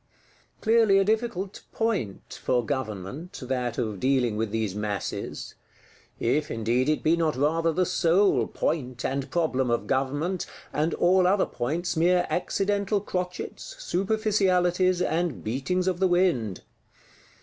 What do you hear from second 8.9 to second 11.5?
and problem of Government, and all other